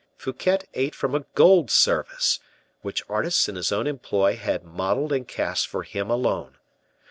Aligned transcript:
Fouquet 0.17 0.57
ate 0.73 0.95
from 0.95 1.13
a 1.13 1.25
gold 1.35 1.69
service, 1.69 2.39
which 2.81 3.03
artists 3.07 3.47
in 3.47 3.55
his 3.55 3.71
own 3.71 3.85
employ 3.85 4.35
had 4.35 4.63
modeled 4.63 5.13
and 5.13 5.27
cast 5.27 5.67
for 5.67 5.83
him 5.83 6.09
alone. 6.09 6.57